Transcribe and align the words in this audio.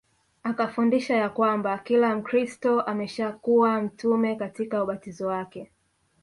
Akafundisha 0.43 1.15
ya 1.17 1.29
kwamba 1.29 1.77
kila 1.77 2.15
Mkristo 2.15 2.81
ameshakuwa 2.81 3.81
mtume 3.81 4.35
katika 4.35 4.83
ubatizo 4.83 5.27
wake 5.27 5.71